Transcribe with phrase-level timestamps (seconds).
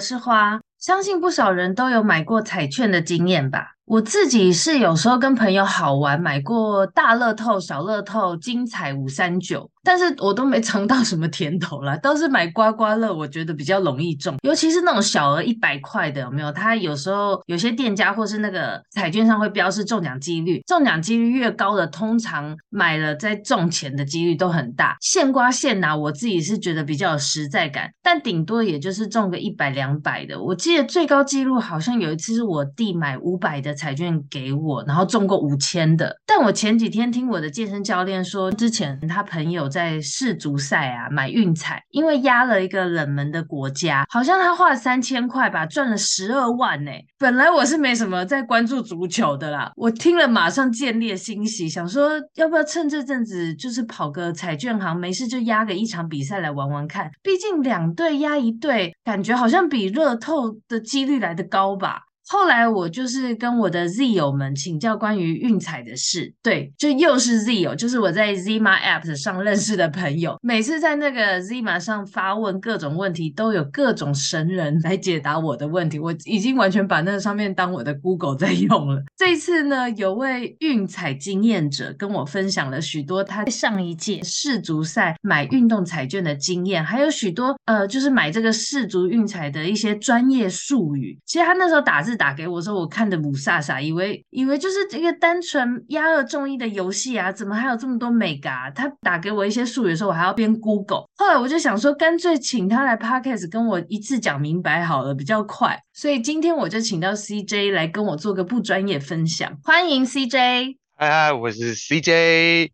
[0.00, 3.74] 是花，相信不少人都有买过彩券的经验吧。
[3.84, 9.70] 我自己是有时候跟朋友好玩，买过大乐透、小乐透、精彩五三九。
[9.88, 16.52] 但是我都没尝到什么甜头啦，都是买刮刮乐，我觉得比较容易中，尤其是那种小额一百块的，有没有？
[16.52, 24.94] 它有时候有些店家或是那个彩券上会标示中奖几率，中奖几率越高的，通常买了再中钱的几率都很大。
[25.00, 30.38] 现刮现拿，我自己是觉得比较有实在感，但顶多也就是中个一百两百的。
[30.38, 36.14] 我记得最高纪录好像有一次是我弟买五百的彩券给我，然后中过五千的。
[36.26, 39.77] 但我前几天听我的健身教练说，之前他朋友在。
[39.78, 46.90] 在世足赛啊买运彩，因为压了一个冷门的国家，好像他花了三千块吧，赚了十二万呢。
[47.16, 57.08] 本来我是没什么在关注足球的啦，我听了马上见猎心喜，想说要不要趁这阵子就是跑个彩券行，没事就压个一场比赛来玩玩看。
[57.22, 62.07] 毕竟两队压一队，感觉好像比乐透的几率来得高吧。
[62.30, 70.36] 后来我就是跟我的 Z 友们请教关于运彩的事，对，就又是 Z 友，就是我在 Zima App 上认识的朋友。
[70.42, 75.98] 每次在那个 Zima 上发问各种问题，都有各种神人来解答我的问题。
[75.98, 79.02] 我已经完全把那上面当我的 Google 在用了。
[79.16, 91.18] 这一次呢，有位运彩经验者跟我分享了许多他在上一届世足赛买运动彩券的经验，还有许多呃，就是买这个世足运彩的一些专业术语。
[91.24, 92.17] 其实他那时候打字。
[92.18, 98.70] 打给我说，我看的雾煞煞，以为以为就是一个单纯压二中一的游戏啊，怎么还有这么多美嘎？
[98.72, 101.04] 他打给我一些术语的时候，我还要边 Google。
[101.16, 105.80] 后来我就想说，干脆请他来 Podcast 跟我一次讲明白好了，比较快。
[105.94, 110.76] 所以今天我就请到 CJ 来跟我做个不专业分享，欢迎 CJ。
[110.96, 112.70] 嗨嗨，我是 CJ，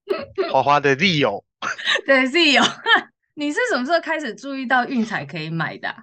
[0.50, 1.44] 花花的利友。
[2.06, 2.62] 对利友，
[3.34, 5.96] 你是什么时候开始注意到运彩可以买的啊？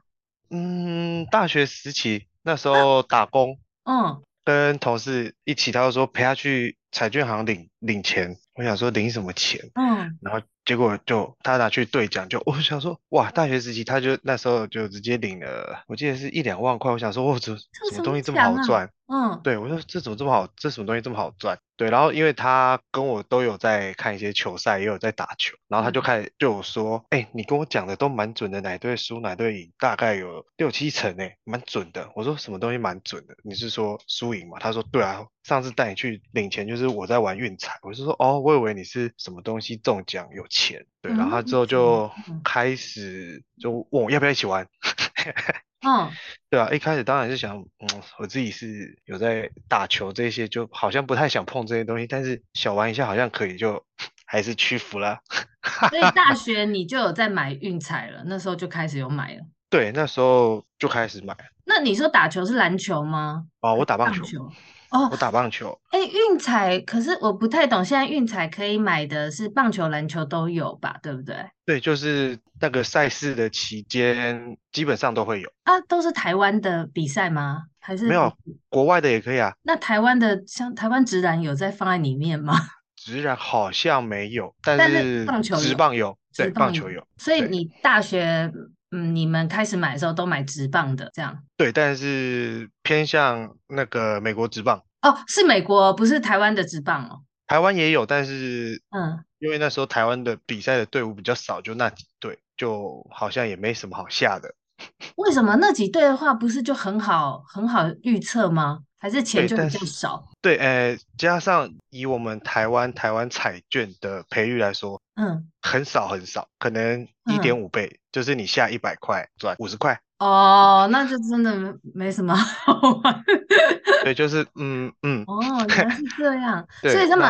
[0.52, 2.28] 嗯，大学时期。
[2.44, 8.36] 那时候打工，嗯，跟同事一起，他就说陪他去彩券行领领钱。
[8.56, 9.60] 我想说领什么钱？
[9.74, 16.92] 嗯，然后结果就他拿去兑奖，就我想说哇，大学时期他就那时候就直接领了，我记得是一两万块。
[16.92, 18.90] 我想说哇，这什么东西这么好赚？
[19.14, 20.48] 嗯，对，我说这怎么这么好？
[20.56, 21.60] 这什么东西这么好赚？
[21.78, 33.36] 对，然后因为他跟我都有在看一些球赛，也有在打球，然后他就开始对我说：“哎、你跟我讲的都蛮准的，哪队输哪队赢，大概有六七成诶，蛮准的。”我说：“什么东西蛮准的？
[33.44, 42.10] 你是说输赢吗？”他说：“对啊，上次带你去领钱就是我在玩运彩。”我就说：“哦，我以为你是什么东西中奖有钱。”对，然后他之后就
[42.44, 44.68] 开始就问我要不要一起玩。
[45.86, 46.10] 嗯，
[46.50, 53.84] 对啊，一开始当然是想，嗯，我自己是有在打球这些，就好像不太想碰这些东西，但是小玩一下好像可以，就
[54.26, 55.20] 还是屈服了。
[55.90, 59.42] 所以大学你就有在买运彩了，那时候就开始有买了。
[59.70, 61.36] 对，那时候就开始买。
[61.66, 63.46] 那你说打球是篮球吗？
[63.62, 64.20] 哦，我打棒球。
[64.20, 64.52] 棒球
[64.94, 65.78] 哦，我打棒球。
[65.90, 70.96] 哎，运彩，可是我不太懂，现在运彩可以买的是棒球、篮球都有吧？
[71.02, 71.36] 对不对？
[71.66, 75.80] 对，就是那个赛事的期间，基本上都会有啊。
[75.82, 77.64] 都是台湾的比赛吗？
[77.80, 78.32] 还是没有
[78.70, 79.52] 国外的也可以啊？
[79.64, 82.54] 那台湾的像台湾直男有在放在里面吗？
[82.96, 87.04] 职篮好像没有，但是棒球直棒有，对，棒球有。
[87.18, 88.52] 所以你大学。
[88.94, 91.44] 嗯，你们开始买的时候都买直棒的这样？
[91.58, 97.24] 对，但是偏向那个美国直棒哦，是美国，不是台湾的直棒哦。
[97.48, 104.54] 台湾也有，但是嗯，因为那时候台湾的比赛的队伍比较少，就那几队，就好像也没什么好下的。
[105.18, 108.80] 为什么那几队的话，不是就很好很好预测吗？
[109.04, 110.24] 还是钱就比较少？
[110.42, 120.00] 对，呃，加上以我们台湾台湾彩券的赔率来说，嗯，很少很少，可能一点五倍，嗯、就是你下一百块赚五十块。
[120.20, 123.24] 哦，那就真的没什么好玩。
[124.06, 125.26] 对，就是嗯嗯。
[125.28, 126.66] 哦，原来是这样。
[126.82, 127.30] 所以他们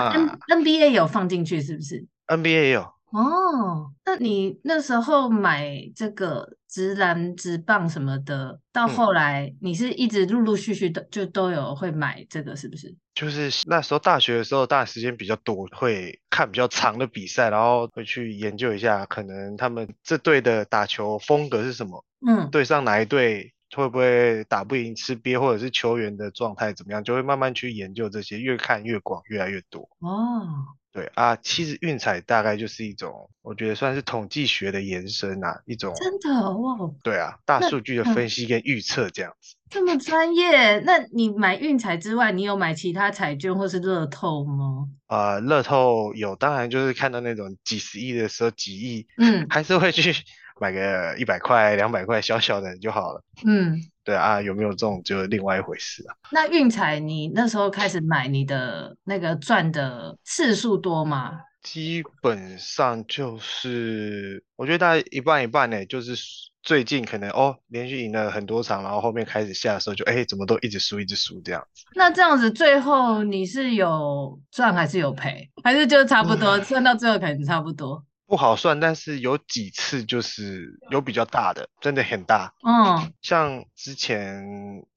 [0.49, 2.87] N NBA 有放进去是不是？NBA 也有。
[3.13, 12.95] 哦，那你那时候买这个直篮、直棒什么的，到后来你是一直陆陆续续的就都有会买这个，是不是？
[13.13, 29.87] 就是那时候大学的时候，大概时间比较多，会看比较长的比赛，然后会去研究一下，可能他们这队的打球风格是什么，嗯，对上哪一队会不会打不赢、吃瘪，或者是球员的状态怎么样，就会慢慢去研究这些，越看越广，越来越多。
[29.99, 30.73] 哦。
[30.93, 36.77] 对啊，其实运彩大概就是一种，我觉得算是统计学的延伸啊，一种真的哇。
[37.03, 39.55] 对啊，大数据的分析跟预测这样子。
[39.55, 40.77] 嗯、这么专业？
[40.81, 44.87] 那你买运彩之外，你有买其他彩券或是乐透吗？
[45.07, 50.13] 呃，乐透有，当然就是看到那种几十亿的时候，几亿，嗯，还是会去
[50.59, 53.21] 买个一百块、两百块小小的就好了。
[53.45, 53.77] 嗯。
[54.05, 56.15] 对啊，有没有这种就另外一回事啊。
[56.29, 61.39] 那运彩你那时候开始买，你的那个赚的次数多吗？
[61.61, 65.85] 基本上就是，我觉得大概一半一半呢。
[65.85, 66.13] 就是
[66.61, 71.85] 最近可能哦，连续赢了很多场，然后后面开始下的时候就哎，怎么都一直输一直输这样子。
[71.95, 76.59] 那这样子最后你是有赚还是有赔，还是就差不多？
[76.59, 78.03] 赚、嗯、到最后可能差不多。
[78.33, 82.51] 不好算，但是有几次就是有比较大的，真的很大。
[82.65, 84.43] 嗯，像之前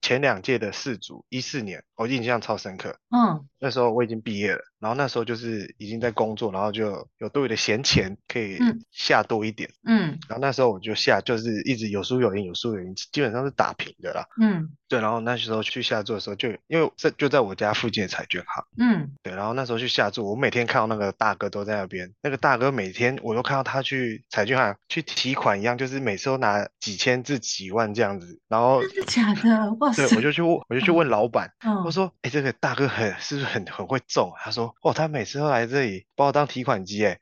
[0.01, 2.97] 前两届的四组，一四年，我印象超深刻。
[3.11, 4.63] 嗯，那时候我已经毕业了。
[4.79, 8.59] 然后那时候就是已经在工作，然后就有多余的闲钱可以
[8.91, 9.71] 下多一点。
[9.85, 14.27] 嗯，然后那时候我就下，就是一直有输有赢，有输有赢，基本上是打平的啦。
[14.41, 15.01] 嗯，对。
[15.01, 18.65] 然后那时候去下注的时候就，就因为这就在我家附近的彩券行。
[18.79, 19.35] 嗯，对。
[19.35, 28.39] 然后那时候去下注，我每天看到那个大哥都在那边，那个大哥每天我都看到他去彩券行去提款一样，就是每次都拿几千至几万这样子。
[28.49, 29.73] 然后真的假的？
[29.81, 30.07] 哇塞！
[30.07, 34.66] 对，我就去问，我就去问老板，嗯、我说：“哎，这个大哥很是不是很很会中？”他说。
[34.83, 37.19] 哦，他每次都来这里把我当提款机， 哎，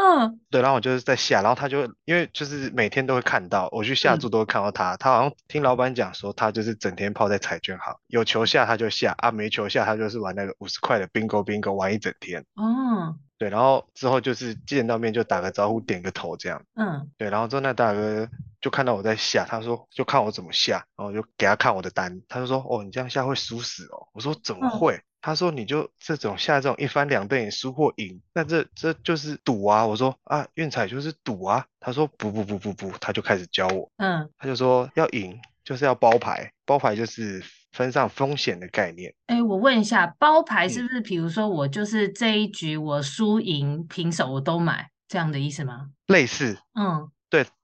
[0.00, 18.28] 嗯，对，然后我就是在下，然后他就因为就是每天都会看到我去下注都会看到他，嗯、他好像听老板讲说他就是整天泡在彩券行，有球下他就下啊，没球下他就是玩那个五十块的 bingo bingo 玩一整天，哦，对，然后之后就是见到面就打个招呼点个头这样，嗯，对，然后之后那大哥
[18.60, 24.94] 就看到我在下，他说就看我怎么下，然后就给他看我的单，他就说哦，你这样下会输死哦，我说怎么会？
[24.94, 37.42] 嗯他说：“你就这种下这种一翻两瞪眼输或赢，那这这就是赌啊！”我说：“啊，运彩就是赌啊！”他说：“不不不不不，他就开始教我。”嗯，他就说要赢就是要包牌，包牌就是
[37.72, 39.12] 分散风险的概念。
[39.26, 45.90] 哎，我问一下，包牌是不是比如说我就是这一局我输赢平手我都买这样的意思吗？
[46.06, 47.10] 类似，嗯。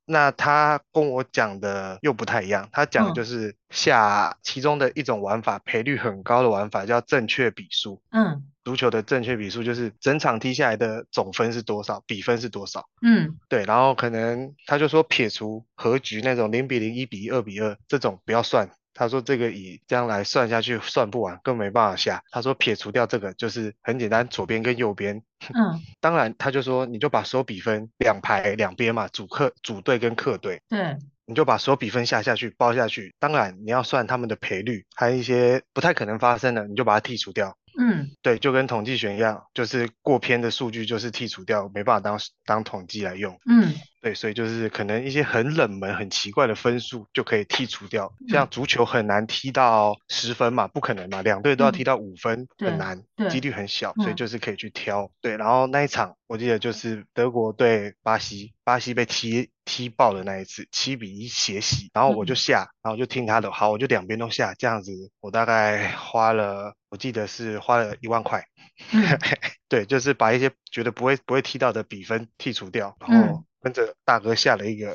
[0.06, 8.02] 那他跟我讲的又不太一样，他讲的就是下其中的一种玩法，赔率很高的玩法叫正确比数。
[8.10, 12.86] 嗯，足球的正确比数就是整场踢下来的总分是多少，比分是多少。
[13.02, 18.68] 嗯，对，然后可能他就说撇除和局那种零比零、一比一、二比二这种不要算。
[18.94, 22.22] 他说这个以这样来算下去算不完，更没办法下。
[22.30, 25.20] 他说撇除掉这个就是很简单，左边跟右边。
[25.52, 30.62] 嗯，当然他就说你就把所有比分两排两边嘛，主客主队跟客队。
[30.68, 30.96] 对，
[31.26, 33.14] 你就把所有比分下下去包下去。
[33.18, 37.54] 当然你要算他们的赔率，还有一些不太可能发生的，你就把它剔除掉。
[37.76, 43.36] 嗯，对，就跟统计学一样，就是过偏的数据就是剔除掉，没办法当当统计来用。
[43.50, 43.74] 嗯。
[44.04, 48.12] 对，所以就是可能一些很冷门、很奇怪的分数就可以剔除掉。
[48.28, 55.10] 像足球很难踢到十分嘛，不可能嘛，两队都要踢到五分，嗯、很难，几率很小，所以就是可以去挑。
[55.22, 64.92] 对，然后那一场我记得就是德国对巴西，巴西被踢踢爆的那一次，七比一血洗，然后我就下，然后就听他的，好，我就两边都下，这样子
[65.22, 68.44] 我大概花了，我记得是花了一万块。
[68.92, 69.18] 嗯、
[69.68, 73.34] 对，就是把一些觉得不会不会踢到的比分剔除掉，然后。
[73.34, 74.94] 嗯跟着大哥下了一个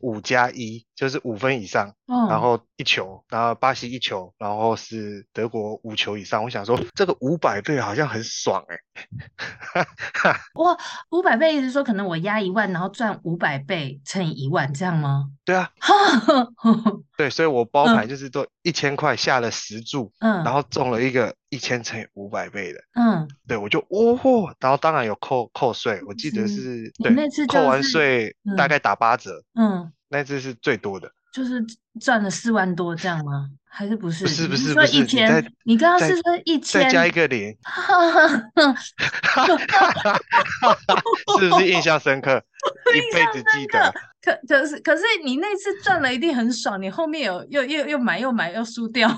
[0.00, 6.42] 五加一，就是五分以上，嗯、然后一球，然后巴西一球，然后是德国五球以上。
[6.42, 8.76] 我想说，这个五百倍好像很爽哎、
[9.74, 9.86] 欸！
[10.54, 10.76] 哇，
[11.10, 15.30] 五百倍意思说可能我压一万，然后赚五百倍乘以一万，这样吗？
[15.44, 15.70] 对啊，
[17.16, 29.59] 对，所以我包牌就是都一千块下了十注，嗯，然后中了一个一千乘以五百倍的，嗯，对，我就哦嚯，然后当然有扣扣税，我记得是，是对，扣完税大概打八折，嗯，
[30.08, 31.64] 那次是最多的，就是
[32.00, 33.48] 赚了四万多这样吗？
[33.72, 34.24] 还是不是？
[34.24, 37.54] 不是不是不是，一千，你刚刚是说一千，再加一个零，
[41.38, 42.42] 是不是印象深刻？
[42.94, 43.94] 一辈子记得。
[44.20, 49.16] 可可是可是你那次赚了一定很爽，你后面有又又又买又买又输掉吗？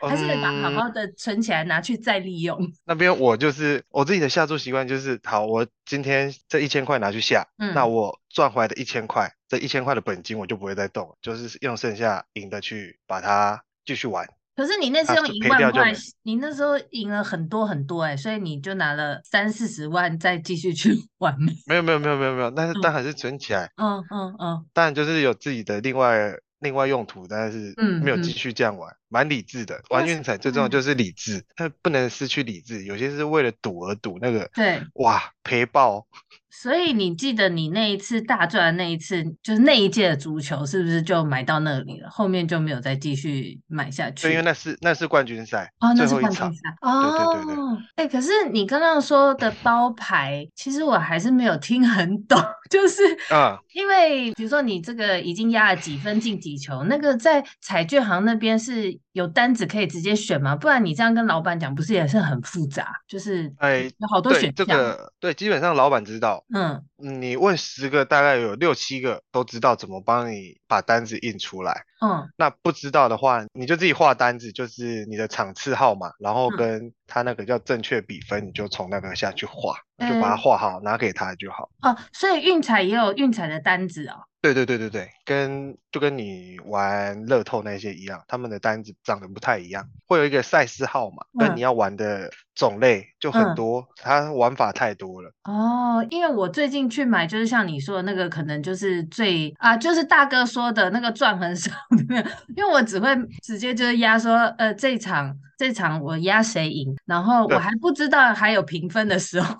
[0.00, 2.56] 还是得把好好的存起来拿去再利用。
[2.62, 14.28] 嗯、那边我就是我自己的下注习惯就是，好，我今天这一千块拿去下，嗯、那我赚回来的一千块，这一千块的本金我就不会再动，就是用剩下赢的去把它继续玩。
[14.56, 21.32] 可是你那次用一万块，你那时候赢了很多很多哎、欸，所以你就拿了三四十万再继续去玩。
[21.68, 23.70] 没有没有没有没有没有，但是但还是存起来。
[23.76, 24.66] 嗯嗯嗯。
[24.72, 29.80] 当然就是有自己的另外另外用途，但是没有继续这样玩，嗯嗯、理智的。
[29.90, 32.84] 玩运彩最重要就是理智，它、嗯、不能失去理智。
[32.84, 36.06] 有些是为了赌而赌，那个对，哇赔爆。
[36.50, 42.10] 所以你记得你那一次大赚的那一次，就是那一届的足球，是不是就买到那里了？
[42.10, 44.22] 后面就没有再继续买下去。
[44.22, 46.48] 对，因为那是那是冠军赛哦，那是冠军赛
[46.80, 47.36] 哦。
[47.36, 47.64] 对对对对。
[47.94, 52.36] 哎、欸，可是你刚刚说的包牌，其实我还是没有听很懂，
[52.68, 60.54] 就是啊，因为比如说你这个已经压了几分进几球，那个在彩券行那边是有单子可以直接选吗？
[60.54, 62.92] 不然你这样跟老板讲，不是也是很复杂？
[63.06, 64.52] 就是哎，有好多选项。
[64.54, 66.44] 这个对，基本上老板知道。
[66.54, 71.84] 嗯，你问十个，大概有六七个都知道怎么帮你把单子印出来。
[72.00, 81.68] 嗯，那不知道的话，你就自己画单子，就是你的场次号码，然后跟他那个叫正确比分，你就从那个下去画，就把它画好，拿给他就好。
[81.82, 84.14] 哦，所以运彩也有运彩的单子哦。
[84.40, 95.32] 对对对对对，跟就跟你玩乐透那些一样，他们的单子长得不太一样，会有一个赛事号码，跟你要玩的种类就很多，嗯、它玩法太多了。
[95.42, 101.72] 哦，因为我最近去买，就是像你说的那个，可能就是最啊，就是大哥说的那个赚很少
[102.08, 102.24] 的，
[102.56, 103.08] 因为我只会
[103.42, 109.56] 直接就是压说，呃，这场这场我压谁赢，然后我还不知道还有评分的时候。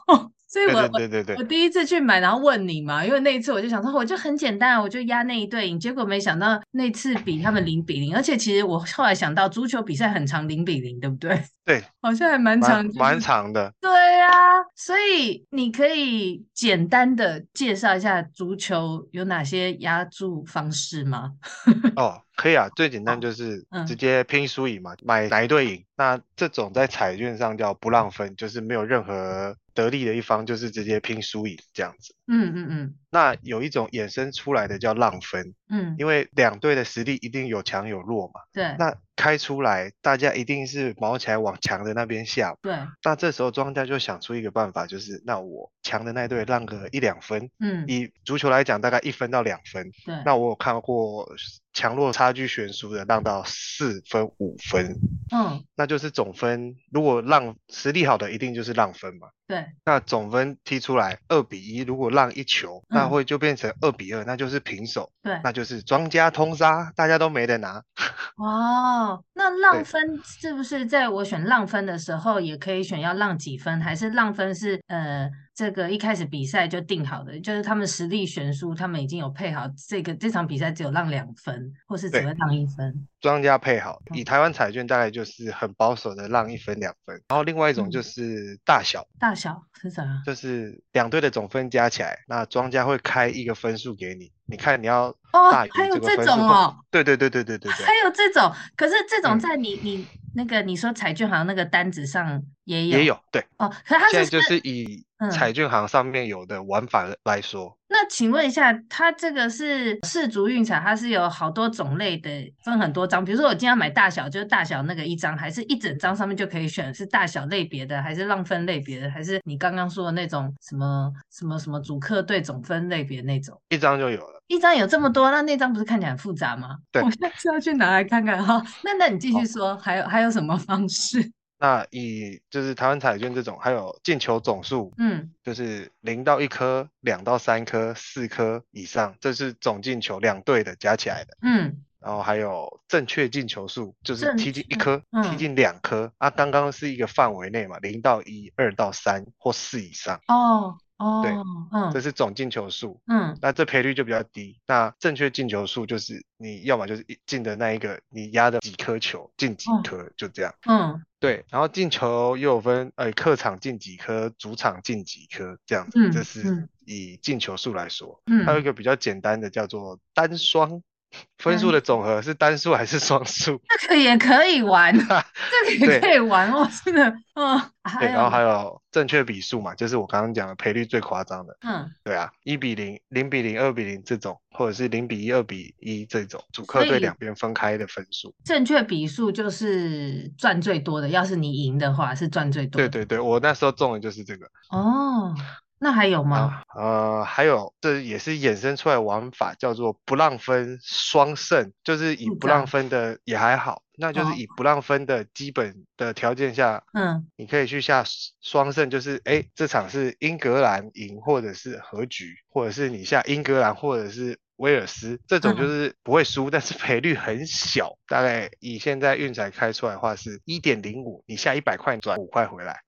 [0.48, 5.78] 所以我对对对对我，第一次去买，然后问你嘛，因为那一次我就想说，我就很简单，我就压那一对赢。
[5.78, 11.38] 结果没想到那次比他们零比零，而且其实我后来想到，足球比赛很长，零比零，对不对？
[11.66, 13.70] 对，好像还蛮长，蛮长的。
[13.78, 13.90] 对
[14.22, 14.32] 啊，
[14.74, 21.32] 所以你可以简单的介绍一下足球有哪些压注方式吗？
[21.96, 22.22] 哦。
[22.38, 25.84] 可以啊，最简单就是直接拼输赢嘛，嗯、买哪一队赢。
[25.96, 32.12] 那这种在彩券上叫不让分，就是没有任何得利的一方，就是直接拼输赢这样子。
[32.26, 32.94] 嗯嗯嗯。
[33.10, 38.40] 那有一种衍生出来的叫浪分，嗯，因为两队的实力一定有强有弱嘛。
[38.52, 38.74] 对。
[38.78, 42.54] 那开出来，大家一定是卯起来往强的那边下。
[42.62, 42.76] 对。
[43.02, 47.50] 那这时候庄家就想出一个办法，就是那我强的那队让个一两分。
[47.58, 47.84] 嗯。
[47.88, 49.90] 以足球来讲，大概一分到两分。
[50.04, 50.22] 对。
[50.24, 51.28] 那我有看过
[51.72, 55.00] 强弱差距悬殊的，让到四分五分。
[55.32, 55.64] 嗯。
[55.74, 59.28] 那就是总分，如果让实力好的，一定就是让分嘛。
[59.48, 59.64] 对。
[59.84, 65.10] 那总分踢出来二比一，如果让一球，那会就变成二比二，那就是平手。
[65.22, 65.40] 对。
[65.42, 67.82] 那就是庄家通杀，大家都没得拿。
[68.36, 73.80] 哦，那浪分是不是在我选浪分的时候，也可以选要浪几分？
[73.80, 75.28] 还是浪分是呃
[75.58, 83.08] 这个一开始比赛就定好的，就是他们实力悬殊，他们已经有配好这个这场比赛只有让两分，或是只会让一分？
[83.18, 90.04] 庄家配好，以台湾彩券大概就是很保守的让一分两分，然后另外一种就是大小，嗯、大小是啥？
[90.24, 94.30] 就是两队的总分加起来，那庄家会开一个分数给你。
[94.46, 107.66] 你看，你要哦，还有这种哦，对对对对对对对，还有这种，可是这种在你、嗯、你那个你说彩券行那个单子上也有，也有对哦，可是它现在就是以彩券行上面有的玩法来说。
[107.66, 112.30] 嗯、那请问一下，它这个是世足运彩，它是有好多种类的，
[112.62, 124.37] 分很多张，比如说我今天要买大小，就是大小那个一张，还是一整张上面就可以选是大小类别的，还是让分类别的，还是你刚刚说的那种什么什么什么主客队总分类别那种，一张就有了。
[124.48, 126.78] 一张有这么多，那那张不是看起来很复杂吗？
[126.90, 128.62] 对，我下次要去拿来看看哈。
[128.82, 131.30] 那那你继续说，还有还有什么方式？
[131.60, 141.82] 那以就是台湾彩券这种，还有进球总数，嗯，就是零到一颗、两到三颗、四颗以上，这是总进球两队的加起来的，嗯。
[142.00, 146.30] 然后还有正确进球数，就是踢进一颗、嗯、踢进两颗啊。
[146.30, 150.20] 刚刚是一个范围内嘛，零到一、二到三或四以上。
[150.28, 150.78] 哦。
[150.98, 151.32] 哦，对，
[151.72, 154.58] 嗯，这是总进球数，嗯，那这赔率就比较低。
[154.66, 161.44] 那正确进球数就是你要么就是进的那一个，你压的几颗球进几颗，就这样，嗯，对。
[161.50, 168.20] 然后进球又有分，呃，客场进几颗，主场进几颗，这样子，嗯，这是以进球数来说。
[168.26, 170.82] 嗯，还有一个比较简单的叫做单双，
[171.38, 173.60] 分数的总和是单数还是双数？
[173.80, 177.60] 这个也可以玩， 这个也可以玩哦，真的，嗯。
[177.98, 181.56] 对，然后还有正确比数嘛，就是我刚刚讲的赔率最夸张的。
[181.66, 188.34] 嗯，对啊，一比零、零比零、二比零这种，或者是零比一、二比一这种，主客队两边分开的分数。
[188.44, 192.88] 正确比数就是赚最多的，要是你赢的话是赚最多的。
[192.90, 194.44] 对对对，我那时候中的就是这个。
[194.70, 195.34] 哦。
[195.80, 196.62] 那还有吗？
[196.68, 208.04] 啊、呃，还有，这也是衍生出来玩法，叫做不让分双胜，就是以不让分的也还好，那就是以不让分的基本的条件下，嗯，你可以去下
[208.40, 214.38] 双胜，就是哎，这场是英格兰赢，或者是和局，或者是你下英格兰，或者是。
[214.58, 222.80] 威尔斯这种就是不会输，嗯、但是赔率很小，大概以现在运彩开出来的话是一点零五，你下一百块转五块回来，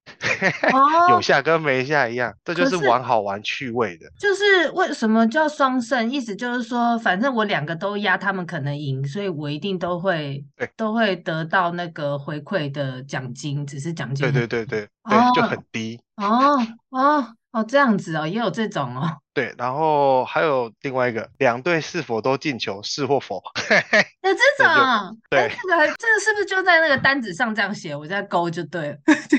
[0.73, 4.07] 哦、有下跟没下一样，这就是玩好玩趣味的。
[4.19, 6.11] 就是为什么叫双胜？
[6.11, 16.59] 意思就是说，反正我两个都压，他们可能赢，所以我一定都会对都会得到那个回馈的奖金，只是奖金对对对对对，哦、就很低哦
[16.91, 17.35] 哦。
[17.53, 19.19] 哦，这样子哦，也有这种哦。
[19.35, 23.43] 对，然后还有另外一个，两队是否都进球，是或否？
[24.23, 25.19] 有这种？
[25.29, 27.95] 对，这个这个是不是就在那个单子上这样写？
[27.95, 28.97] 我在勾就对了。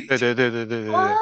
[0.07, 0.93] 对对对对对对。
[0.93, 1.15] 哦，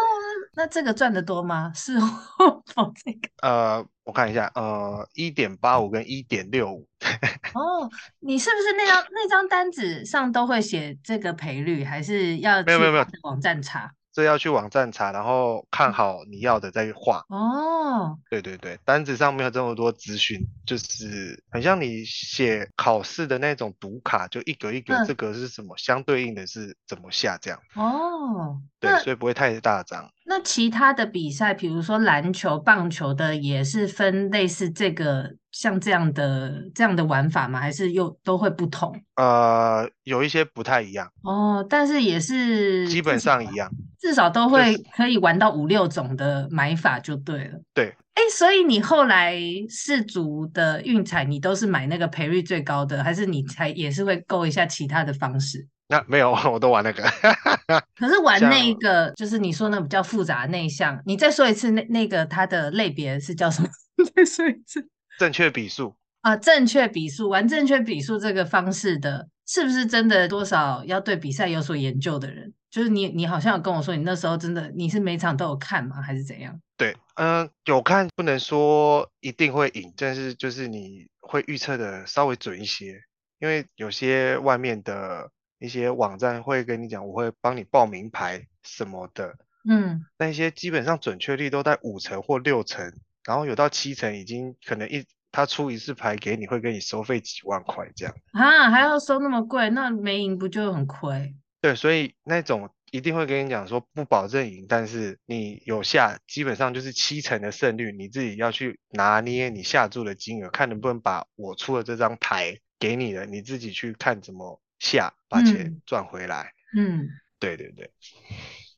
[0.55, 1.71] 那这个赚得多吗？
[1.75, 2.91] 是或否？
[3.05, 3.19] 这个？
[3.43, 6.87] 呃，我看一下，呃，一点八五跟一点六五。
[7.53, 7.87] 哦，
[8.19, 13.91] 你是不是那张那张单子上都会写这个赔率，还是要没有没有网站查？
[14.11, 17.23] 这要去网站查，然后看好你要的再画。
[17.29, 27.59] 哦，对对对，单子上没有这么多资讯，就是很像你写考试的那种读卡，就一格一格，这个是什么，嗯、相对应的是怎么下这样。
[27.75, 30.09] 哦，对，所以不会太大张。
[30.25, 37.59] 那其他的比赛，比如说篮球、棒球的，也是分类似这个像这样的这样的玩法吗？
[37.59, 38.95] 还是又都会不同？
[39.15, 41.11] 呃，有一些不太一样。
[41.23, 43.69] 哦，但是也是基本上一样。
[43.99, 47.59] 至少都会可以玩到五六种的买法就对了。
[47.73, 49.37] 对，哎，所以你后来
[49.67, 55.67] 世足的运彩，你都是买那个赔率最高的，还是你才也是会勾一下其他的方式？
[55.89, 57.03] 那没有，我都玩那个。
[57.99, 63.67] 可是玩那个，就是你说那比较复杂的那一项，你再说一次，那那个它的类别是叫什么？
[64.15, 64.87] 再说一次。
[65.19, 72.53] 正确比数啊，正确比数，玩正确比数这个方式的，是不是真的多少要对比赛有所研究的人？
[72.71, 76.01] 就是你，你好像有跟我说，你那时候真的你是每场都有看吗？
[76.01, 76.61] 还是怎样？
[76.77, 83.01] 对，嗯、呃，有看，不能说一定会赢，但是就是你会预测的稍微准一些，
[83.39, 89.35] 因为有些外面的一些网站会跟你讲，我会帮你报名牌什么的，
[89.69, 92.93] 嗯，那些基本上准确率都在五成或六成，
[93.25, 101.35] 然后有到七成，已经可能一他出一次牌给你会给你收费几万块这样啊，还要收那么贵，那没赢不就很亏？
[101.61, 116.53] 对，所以那种一定会跟你讲说不保证赢，但是你有下，基本上就是七成的胜率，你自己要去拿捏你下注的金额，看能不能把我出的这张牌给你的，你自己去看怎么下，把钱赚回来。
[116.75, 117.91] 嗯，嗯对对对。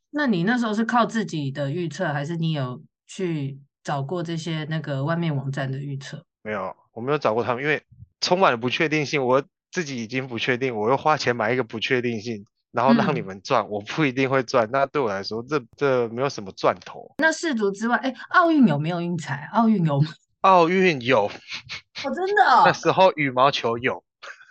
[0.10, 6.24] 那你那时候是靠自己的预测，还是你有去找过这些那个外面网站的预测？
[6.44, 7.82] 没有，我没有找过他们，因为
[8.20, 12.46] 充满了不确定性，我自己已经不确定，我又花钱买一个不确定性。
[12.74, 14.66] 然后让你们赚，嗯、我不一定会赚。
[14.72, 17.14] 那对我来说，这这没有什么赚头。
[17.18, 19.46] 那世足之外，哎，奥运有没有运彩？
[19.52, 20.08] 奥运有吗？
[20.40, 21.26] 奥运有。
[21.26, 22.64] 哦，真的哦。
[22.66, 24.02] 那时候羽毛球有。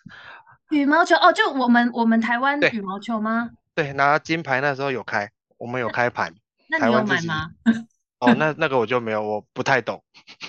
[0.68, 3.48] 羽毛球哦，就我们我们台湾羽毛球吗？
[3.74, 6.34] 对，对，拿金牌那时候有开，我们有开盘。
[6.68, 7.48] 那你有买吗？
[8.20, 10.02] 哦， 那那个我就没有，我不太懂。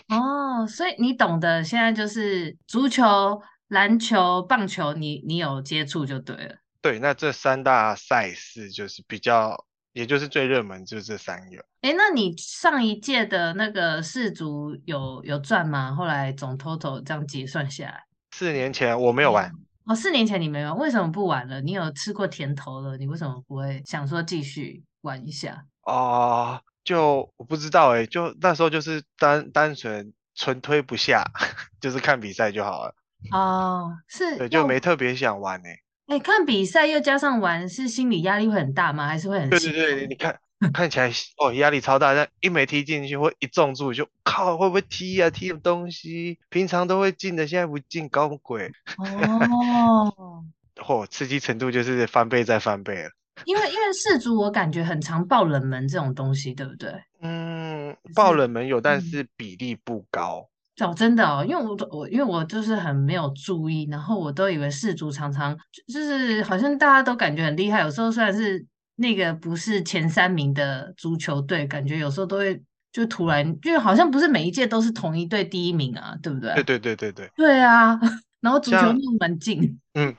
[0.09, 6.55] 哦，所以你懂的现在就是足球、篮球、棒球，你你有接触就对了。
[6.81, 11.63] 对，那这三大赛事就是比较，也就是最热门，就是这三个。
[11.81, 15.93] 哎，那你上一届的那个世足有有赚吗？
[15.93, 19.51] 后来总 total 这样结算下来，四年前我没有玩。
[19.85, 21.61] 哦，四年前你没有，为什么不玩了？
[21.61, 25.65] 你有吃过甜头了，你为什么不会想说继续玩一下？
[25.83, 31.23] 哦，就我不知道哎，就那时候就是单单纯纯推不下，
[31.81, 32.95] 就是看比赛就好了。
[33.31, 35.77] 哦，是，对，就没特别想玩哎。
[36.07, 39.07] 哎，看比赛又加上玩，是心理压力会很大吗？
[39.07, 39.49] 还是会很？
[39.49, 40.39] 对对对，你看
[40.73, 45.29] 看起来哦，压力超大，但一没踢进去，或一中注就靠，会不会踢啊？
[45.29, 46.39] 踢东西？
[46.49, 48.71] 平常都会进的，现在不进，搞鬼。
[48.97, 50.43] 哦。
[50.75, 53.09] 嚯、哦，刺激程度就是翻倍再翻倍了。
[53.45, 56.93] 因为因为世足，我感觉很常爆冷门这种东西，对不对？
[57.21, 60.47] 嗯，爆冷门有，但是比例不高。
[60.79, 65.55] 哦，真的哦，因为我我因为我就是很没有注意，然后我都以为世足常常
[65.87, 72.59] 就是好像大家都感觉很厉害，有时候虽然是那个不是前三名的足球队，感觉有时候都会
[72.91, 76.53] 就突然就好像不是每一届都是同一队第一名啊，对不对？
[76.55, 77.31] 对对对对对。
[77.35, 77.99] 对啊，
[78.41, 79.79] 然后足球那么蛮近。
[79.93, 80.15] 嗯，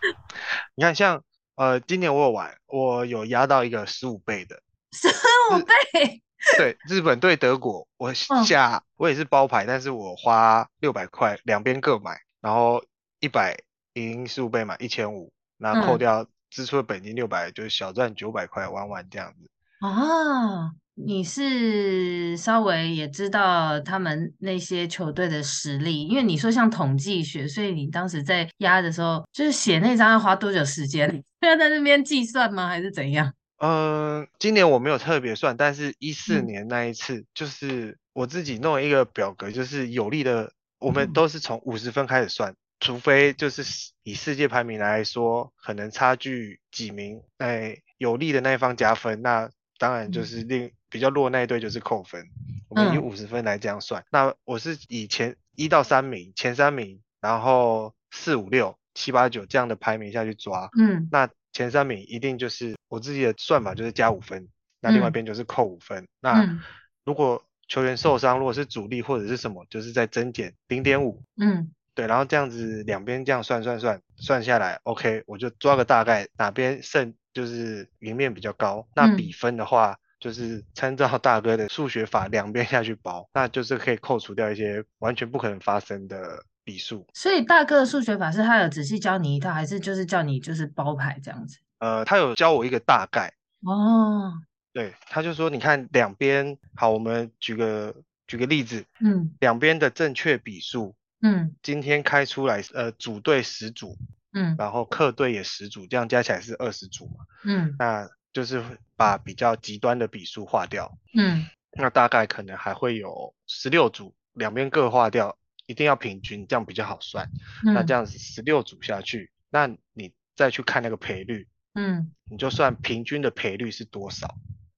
[0.76, 1.22] 你看像
[1.56, 4.62] 呃今年我有玩，我有压到一个十五倍的。
[4.92, 6.22] 十五倍。
[6.58, 12.84] 对，日本对德国，我 下、哦、我也是包牌，但是我花六百块，两边各买，然后
[13.18, 13.56] 一百
[13.94, 19.50] 赢十五倍嘛，一千五，那扣掉支出的本金六百，就是小赚九百块，玩玩这样子。
[19.80, 31.22] 啊，你是稍微也知道他们那些球队的实力，因为你说像统计学，所以你当时在压的时候，就是写那张要花多久时间？
[31.46, 32.66] 要在那边计算吗？
[32.66, 33.32] 还是怎样？
[33.58, 43.62] 嗯，今年我没有特别算，但是一四年那一次，就是我自己弄一个表格，就是有利的，我们都是从五十分开始算，除非就是
[44.02, 52.26] 以世界排名来说，可能差距几名，哎，有利的那一方加分，那当然就是另比较弱那一队就是扣分，
[52.68, 54.04] 我们以五十分来这样算。
[54.10, 61.28] 那我是以前一到三名，前三名，然后四五六七八九这样的排名下去抓，嗯，那。
[61.52, 64.46] 前三名一定就是我自己的算法，就是加五分，
[64.82, 66.02] 那另外一边就是扣五分。
[66.02, 66.60] 嗯、那
[67.02, 71.22] 如果球员受伤，如果是主力或者是什么，就是在增减零点五。
[71.40, 78.86] 嗯，对，然后这样子两边这样算算算算下来，OK，我就抓个大概哪边胜就是赢面比较高。
[78.94, 86.42] 那比分的话，嗯、就是参照大哥的数学法，两边下去包，那就是可以扣除掉一些完全不可能发生的。
[86.66, 91.58] 笔数，所以大哥的数学法是他有仔细教你一套，还是就是叫你就是包牌这样子？
[91.78, 93.32] 呃，他有教我一个大概。
[93.60, 94.32] 哦，
[94.72, 97.94] 对，他就说，你看两边，好，我们举个
[98.26, 103.96] 举个例子，嗯，两边的正确笔数，嗯，今天开出来，呃，主队十组，
[104.32, 108.62] 嗯，然后客队也十组，这样加起来是二十组嘛，嗯，那就是
[108.96, 115.38] 把比较极端的笔数划掉，嗯，那大概可能还会有十六组，两边各划掉。
[115.64, 117.28] 一定要平均，这样比较好算。
[117.64, 124.32] 嗯、那这样子十六组下去，那你再去看那个赔率，嗯，你就算平均的赔率是多少？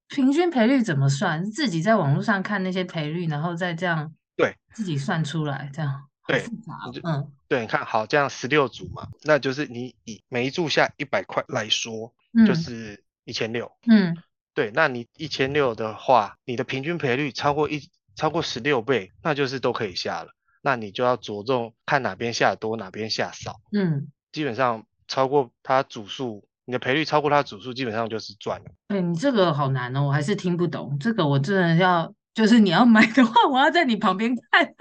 [0.08, 1.44] 平均赔率怎么算？
[1.44, 6.42] 是自己在网络上看那些赔率，然后再这样对自己算出来，这样对，
[7.02, 14.16] 嗯，对，你看好这样十六组嘛，那就是你以每一注下一百块来说，嗯、就是一千六，嗯，
[14.54, 17.82] 对，那你一千六的话，你的平均赔率超过一
[18.16, 20.30] 超过十六倍，那就是都可以下了。
[20.62, 23.60] 那你就要着重看哪边下多，哪边下少。
[23.72, 28.70] 嗯，基本上超过它组数，你的赔率超过它组数，基本上就是赚了。
[28.88, 30.96] 哎、欸，你这个好难哦，我还是听不懂。
[30.98, 34.74] 这个我真的要，就是你要买的话，我要在你旁边看。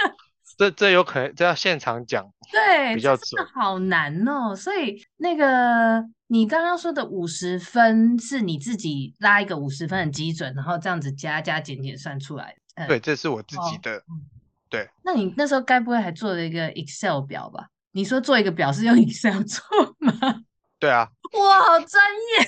[0.58, 2.30] 这这有可能，这要现场讲。
[2.52, 3.46] 对，比较准。
[3.54, 4.56] 好难哦。
[4.56, 12.56] 所以那个你刚刚说的五十分，是你自己拉一个五十分的基准，然后这样子加加减减算出来
[12.88, 13.98] 对，这是我自己的。
[13.98, 14.02] 哦
[14.70, 17.70] 对，那你那时候该不会还做了一个 Excel 表吧？
[17.94, 19.64] 你说做一个表是用 Excel 做
[20.00, 20.44] 吗？
[20.78, 21.08] 对啊。
[21.40, 22.46] 哇，好专业。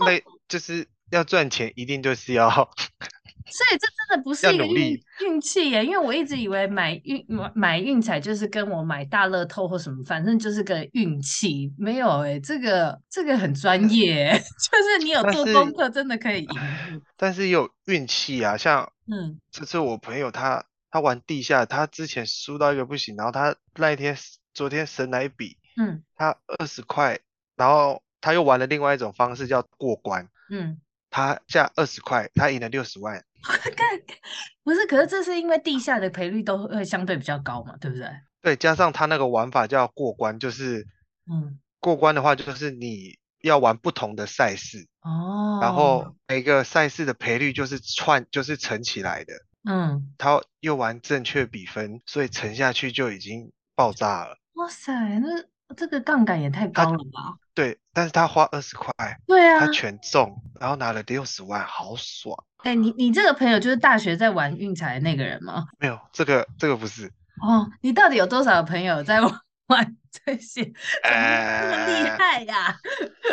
[0.00, 2.50] 那就是要赚钱，一定就是要。
[2.50, 11.72] 所以这真的不是一个运运气耶，因为我一直以为买运买买运彩就是跟我买大乐透或什么，反正就是个运气。
[11.78, 16.48] 没有哎，这个这个很专业， 就是你有做功课，真的可以赢。
[17.16, 20.64] 但是也有运气啊，像嗯，这次我朋友他。
[20.94, 24.14] 他玩地下，他之前输到一个不行，然后他那一天
[24.52, 27.18] 昨天神来笔，嗯，他二十块，
[27.56, 30.78] 然后他又玩了另外一种方式叫过关，嗯，
[31.12, 33.22] 他下二十块，他赢了六十万。
[34.64, 38.08] 不是，可是这是因为地下的赔率都会相对比较高嘛，对不对？
[38.40, 40.86] 对，加上他那个玩法叫过关，就是，
[41.30, 49.34] 嗯，过关的话就是你要玩不同的赛事，哦，然后每个赛事的赔率就是串，就是乘起来的。
[49.68, 54.38] 嗯，他又玩正确比分，所以乘下去就已经爆炸了。
[54.54, 55.28] 哇塞，那
[55.76, 57.36] 这个杠杆也太高了吧？
[57.54, 58.92] 对，但是他花二十块，
[59.26, 62.36] 对啊，他全中，然后拿了六十万，好爽。
[62.58, 65.66] 哎、欸，你你这个朋友就是大学在玩运彩的那个人吗？
[65.78, 67.12] 没有，这个这个不是。
[67.42, 70.62] 哦，你到底有多少朋友在玩 玩这些？
[70.64, 72.76] 怎么这么厉害呀？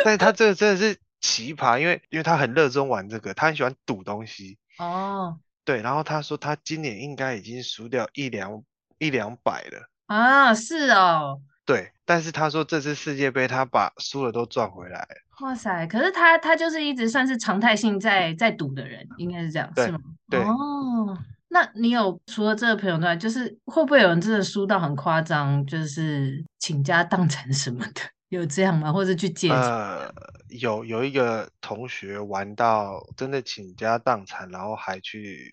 [0.04, 4.58] 但是他这个真的是奇葩，因为因为他很热衷玩这个，他很喜欢赌东西。
[4.78, 5.38] 哦。
[5.62, 8.62] 对，然后他说他今年应该已经输掉一两
[8.98, 11.40] 一两百了啊，是哦，
[11.70, 15.06] 对，但是他说这次世界杯他把输了都赚回来了。
[15.42, 20.00] 哇塞，可是他他就是一直算是常态性在在赌的人，应该是这样，是吗？
[20.28, 28.92] 对哦，那你有除了这个朋友之外，就是会不会有人真的输到很夸张，就是倾家荡产什么的， 有这样吗？
[28.92, 29.56] 或者去借钱？
[29.56, 30.12] 呃，
[30.48, 35.48] 有有一个同学玩到真的倾家荡产，然后还去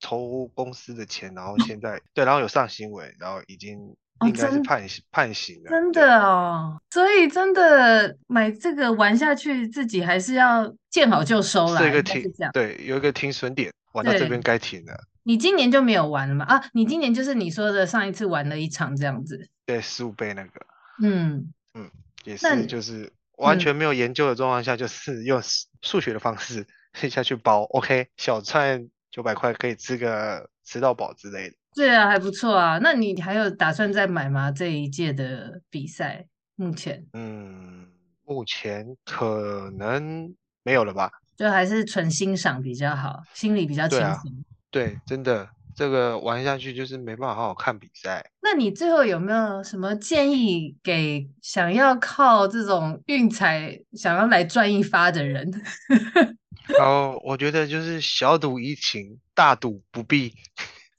[0.00, 3.96] 偷公司的钱，然后现在对，然后有上新闻，然后已经。
[4.26, 6.80] 应该是判刑，哦、判刑的，真的哦。
[6.90, 11.80] 所以真的买这个玩下去，自己还是要见好就收了。
[11.80, 14.94] 是一个停，对，有一个停损点，玩到这边该停了。
[15.24, 16.44] 你今年就没有玩了吗？
[16.46, 19.48] 啊，你今年就是你说的上一次玩了一场这样子。
[19.64, 20.66] 对，十五倍那个。
[21.00, 21.90] 嗯嗯，
[22.24, 25.40] 也是，就是完全没有研究的状况下，就是用
[25.80, 26.66] 数学的方式
[27.08, 27.62] 下去包。
[27.62, 31.56] OK，小菜九百块可以吃个吃到饱之类的。
[31.74, 32.78] 对啊，还不错啊。
[32.82, 34.50] 那你还有打算再买吗？
[34.50, 37.06] 这一届的比赛目前？
[37.14, 37.88] 嗯，
[38.24, 41.10] 目前可能没有了吧。
[41.34, 44.44] 就还是纯欣赏比较好，心里比较轻松。
[44.70, 48.30] 对啊，对，真的，这个玩下去就是没办法好好看比赛。
[48.42, 55.50] 那你最后有没有什么建议给想要靠这种运彩想要来赚一发的人？
[56.78, 60.34] 好，我觉得就是小赌怡情，大赌不必。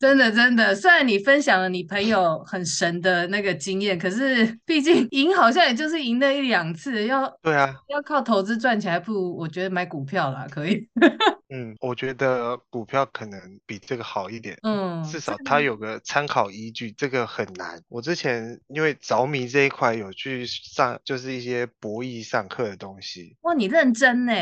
[0.04, 10.86] 真的真的，虽然你分享了你朋友很神的那个经验，可是毕竟赢好像也就是赢了一两次，要对啊，要靠投资赚钱，还不如我觉得买股票啦，可以。
[11.56, 17.80] 嗯，我觉得股票可能比这个好一点，嗯，至少它有个参考依据，这个很难。
[17.88, 23.38] 我之前因为着迷这一块，有去上就是一些博弈上课的东西。
[23.44, 24.34] 哇，你认真呢？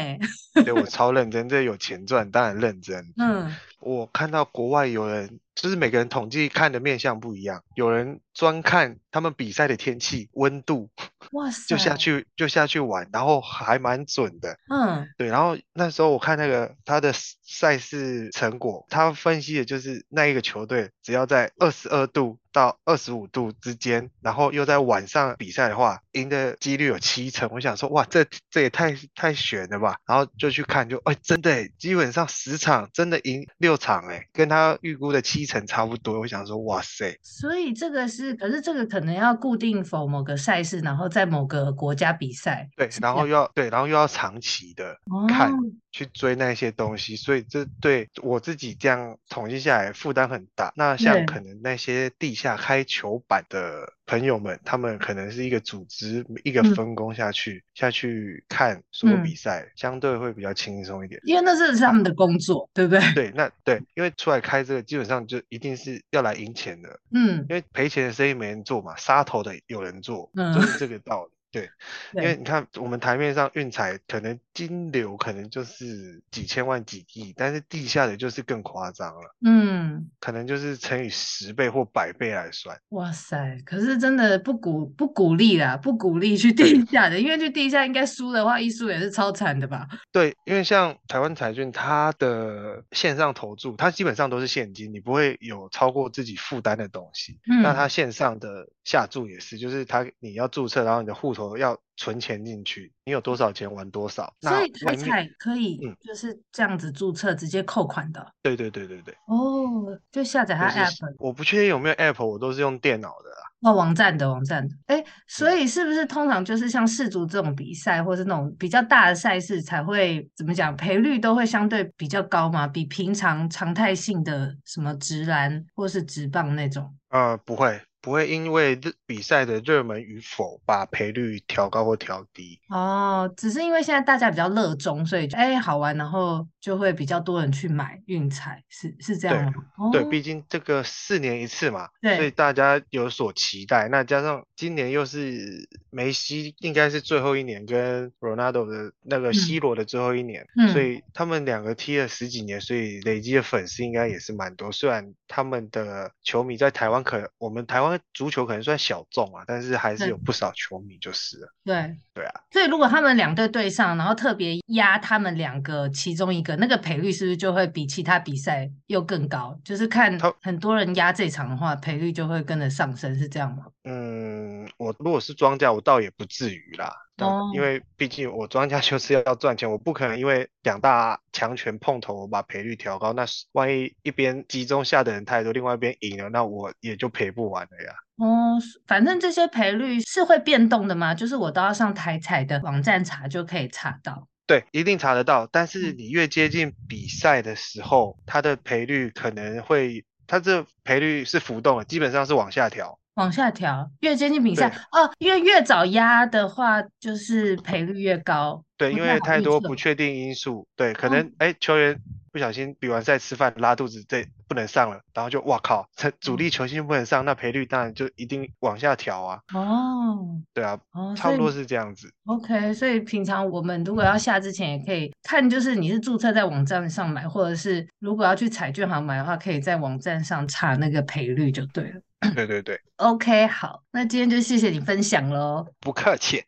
[0.66, 3.06] 对，我超认真，这有钱赚，当然认真。
[3.22, 5.40] 嗯，我看到国外有人。
[5.62, 10.90] 就是每个人统计看的面相不一样，有人专看他们比赛的天气、温度，
[11.34, 14.58] 哇塞， 就下去就下去玩，然后还蛮准的。
[14.74, 15.28] 嗯，对。
[15.28, 27.48] 然后那时候我看那个他的赛事成果，他分析的就是那一个球队只要在二十二度到二十五度之间，然后又在晚上比赛的话，赢的几率有七成。
[27.52, 29.98] 我想说，哇，这这也太太悬了吧！
[30.08, 36.20] 然后就去看就，就哎，真的，基本上十场真的赢六场，哎，跟他预估的七成差不多。
[36.20, 37.18] 我想说，哇塞！
[37.22, 42.70] 所以这个是，可是这个可能要固定否某个赛事，然后在某个国家比赛。
[42.78, 45.52] 对，然后又要对，然后又要长期的看。
[45.52, 45.58] 哦
[45.94, 50.72] 去追那些东西，所以这对我自己这样统计下来负担很大。
[50.74, 61.22] 那像可能那些地下开球板的朋友们，他们可能是一个组织，一个分工下去、嗯、下去看所有比赛、嗯，相对会比较轻松一点。
[61.24, 63.00] 因为那是他们的工作，对不对？
[63.14, 67.00] 对，那对，因为出来开这个基本上就一定是要来赢钱的。
[67.14, 71.32] 嗯，因为赔钱的生意没人做嘛，杀头的有人做，嗯、就是这个道理。
[71.52, 71.70] 对，
[72.14, 82.80] 因为你看我们台面上运彩可能金流可能就是几千万几亿，但是地下的就是更夸张了，嗯，可能就是乘以十倍或百倍来算。
[82.90, 89.86] 哇塞，可是真的不鼓不鼓励啦，不鼓励去地下的，因为去地下应该输的话，一输也是超惨的吧？
[90.10, 97.38] 对，因为像台湾彩券，它的线上投注，它基本上都是现金，你不会有超过自己负担的东西。
[97.52, 101.41] 嗯，那它线上的下注也是，就是它你要注册，然后你的户头。
[101.58, 104.34] 要存钱进去，你有多少钱玩多少。
[104.42, 108.26] 所以台彩可以，就是这样子注册、嗯，直接扣款的。
[108.42, 109.14] 对对对对对。
[109.28, 111.16] 哦，就下载它 app。
[111.20, 113.52] 我不确定有没有 app，我都是用电脑的啦。
[113.62, 114.76] 哦，网站的网站的。
[114.88, 122.68] 哎，所以是不是通常就是像世足这种比赛，或是那种比较大的赛事，才会怎么讲，赔率都会相对比较高嘛？
[122.68, 126.92] 比平常常态性的什么直篮或是直棒那种？
[127.10, 127.80] 呃，不会。
[128.02, 132.60] 不会因为比赛的热门与否，把赔率调高或调低。
[132.70, 139.54] 哦，只是因为现在大家比较热衷，所以哎好玩，然后就会比较多人去买运彩，是是这样吗？
[139.92, 143.88] 对，哦、对，毕竟这个四年一次嘛，对，所以大家有所期待。
[143.90, 154.72] 那加上今年又是梅西应该是最后一年，跟罗纳多的那个 C 罗的最后一年，嗯，所以他们两个踢了十几年，所以累积的粉丝应该也是蛮多。
[154.72, 157.91] 虽然他们的球迷在台湾可，我们台湾。
[158.14, 161.54] 足球可能算小众啊，但是还是有不少球迷就是了。
[161.64, 169.60] 对对啊，所以如果他们两队对上，然后特别压他们两个其中一个，那个赔率是不是就会比其他比赛又更高？
[169.64, 173.66] 就是看很多人压这场的话，赔率就会跟着上升，是这样吗？
[173.84, 176.94] 嗯，我如果是庄家，我倒也不至于啦。
[177.28, 183.14] 哦，因为毕竟我庄家就是要赚钱，我不可能因为两大强权碰头，我把赔率调高。
[183.14, 187.94] 那万一一边集中下的人太多，另外一边赢了，那我也就赔不完了呀。
[188.18, 191.14] 哦，反正这些赔率是会变动的吗？
[191.14, 194.28] 就是我都要上台彩的网站查就可以查到。
[194.48, 195.48] 对，一定查得到。
[195.52, 203.00] 但是你越接近比赛的时候，它的赔率可能会，它这赔率是浮动的，基本上是往下调。
[203.16, 208.64] 往下调，越接近比赛哦，因为越早压的话，就是赔率越高。
[208.78, 210.68] 对，因为太多不确定因素。
[210.76, 211.96] 对，可能哎、嗯，球员
[212.32, 219.40] 不小心比完赛吃饭拉肚子，这不能上了，然后就哇靠，这主力球星不能上，嗯、那赔率当然就一定往下调啊。
[219.54, 220.18] 哦，
[220.54, 222.12] 对啊，哦、差不多是这样子。
[222.26, 232.02] OK，所以平常我们如果要下之前，也可以看，就是你是注册在网站上买，或者是如果要去彩券行买的话，可以在网站上查那个赔率就对了。
[232.36, 235.66] 对对对，OK，好，那今天就谢谢你分享喽。
[235.80, 236.44] 不客气。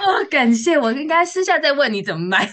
[0.00, 2.50] 哦， 感谢，我应该私下再问你怎么买。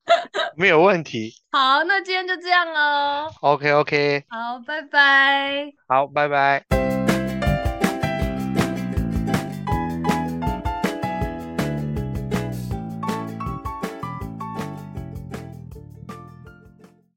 [0.56, 1.32] 没有问题。
[1.52, 3.30] 好，那今天就这样喽。
[3.42, 4.24] OK OK。
[4.28, 5.70] 好，拜拜。
[5.86, 6.95] 好，拜拜。